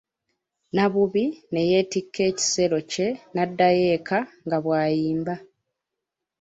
[0.75, 5.35] Nabbubi ne yeetikka ekisero kye n'addayo eka nga bw'ayimba.